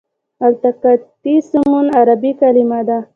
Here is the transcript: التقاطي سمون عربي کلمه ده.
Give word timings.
التقاطي 0.47 1.35
سمون 1.51 1.85
عربي 1.97 2.31
کلمه 2.41 2.79
ده. 2.87 2.99